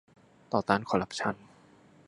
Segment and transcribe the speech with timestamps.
[0.53, 1.35] ต่อต้านคอร์รัปชั่น